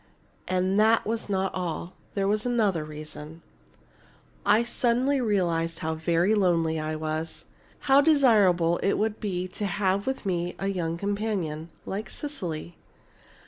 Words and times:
And 0.47 0.79
that 0.79 1.05
was 1.05 1.29
not 1.29 1.53
all 1.53 1.93
there 2.15 2.27
was 2.27 2.43
another 2.43 2.83
reason. 2.83 3.43
"I 4.47 4.63
suddenly 4.63 5.21
realized 5.21 5.77
how 5.77 5.93
very 5.93 6.33
lonely 6.33 6.79
I 6.79 6.95
was, 6.95 7.45
how 7.81 8.01
desirable 8.01 8.79
it 8.81 8.93
would 8.93 9.19
be 9.19 9.47
to 9.49 9.67
have 9.67 10.07
with 10.07 10.25
me 10.25 10.55
a 10.57 10.69
young 10.69 10.97
companion 10.97 11.69
like 11.85 12.09
Cecily. 12.09 12.77